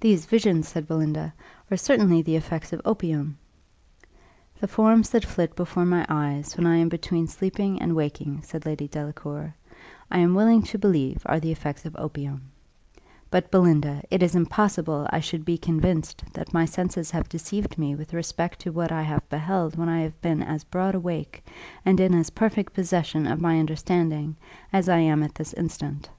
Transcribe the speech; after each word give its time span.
"These 0.00 0.26
visions," 0.26 0.68
said 0.68 0.86
Belinda, 0.86 1.32
"are 1.70 1.76
certainly 1.78 2.20
the 2.20 2.36
effects 2.36 2.74
of 2.74 2.82
opium." 2.84 3.38
"The 4.60 4.68
forms 4.68 5.08
that 5.08 5.24
flit 5.24 5.56
before 5.56 5.86
my 5.86 6.04
eyes 6.06 6.54
when 6.54 6.66
I 6.66 6.76
am 6.76 6.90
between 6.90 7.26
sleeping 7.28 7.80
and 7.80 7.96
waking," 7.96 8.42
said 8.42 8.66
Lady 8.66 8.88
Delacour, 8.88 9.54
"I 10.10 10.18
am 10.18 10.34
willing 10.34 10.64
to 10.64 10.76
believe, 10.78 11.22
are 11.24 11.40
the 11.40 11.50
effects 11.50 11.86
of 11.86 11.96
opium; 11.98 12.50
but, 13.30 13.50
Belinda, 13.50 14.02
it 14.10 14.22
is 14.22 14.34
impossible 14.34 15.06
I 15.08 15.20
should 15.20 15.46
be 15.46 15.56
convinced 15.56 16.24
that 16.34 16.52
my 16.52 16.66
senses 16.66 17.10
have 17.12 17.30
deceived 17.30 17.78
me 17.78 17.94
with 17.94 18.12
respect 18.12 18.60
to 18.60 18.70
what 18.70 18.92
I 18.92 19.00
have 19.00 19.26
beheld 19.30 19.76
when 19.78 19.88
I 19.88 20.00
have 20.02 20.20
been 20.20 20.42
as 20.42 20.62
broad 20.62 20.94
awake, 20.94 21.42
and 21.86 21.98
in 22.00 22.12
as 22.12 22.28
perfect 22.28 22.74
possession 22.74 23.26
of 23.26 23.40
my 23.40 23.58
understanding 23.58 24.36
as 24.74 24.90
I 24.90 24.98
am 24.98 25.22
at 25.22 25.36
this 25.36 25.54
instant. 25.54 26.10